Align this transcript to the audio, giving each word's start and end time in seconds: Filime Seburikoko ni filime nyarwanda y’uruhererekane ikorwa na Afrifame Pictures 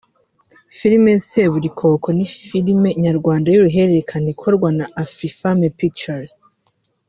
Filime 0.77 1.11
Seburikoko 1.27 2.07
ni 2.17 2.25
filime 2.49 2.89
nyarwanda 3.03 3.47
y’uruhererekane 3.49 4.27
ikorwa 4.35 4.67
na 4.77 4.85
Afrifame 5.03 5.65
Pictures 5.79 6.31